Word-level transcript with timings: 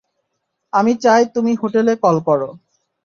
আমি 0.73 0.93
চাই 1.03 1.21
তুমি 1.35 1.51
হোটেলে 1.61 1.93
কল 2.03 2.17
কর। 2.27 2.41